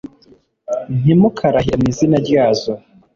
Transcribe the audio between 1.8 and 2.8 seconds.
mu izina ryazo